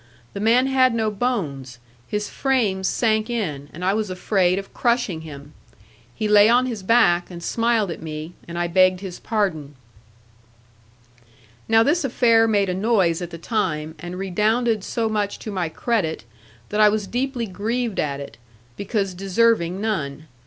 [0.33, 5.21] The man had no bones; his frame sank in, and I was afraid of crushing
[5.21, 5.53] him.
[6.15, 9.75] He lay on his back, and smiled at me; and I begged his pardon.
[11.67, 15.69] Now this affair made a noise at the time, and redounded so much to my
[15.69, 16.23] credit,
[16.69, 18.37] that I was deeply grieved at it,
[18.77, 20.25] because deserving none.